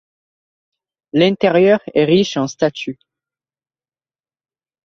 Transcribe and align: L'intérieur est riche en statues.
L'intérieur 1.13 1.79
est 1.93 2.05
riche 2.05 2.35
en 2.35 2.47
statues. 2.47 2.97